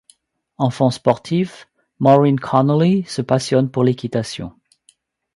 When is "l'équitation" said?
3.83-4.51